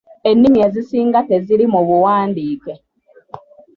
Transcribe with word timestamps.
Ennimi 0.29 0.59
ezisinga 0.67 1.19
teziri 1.29 1.65
mu 1.73 1.81
buwandiike. 1.87 2.73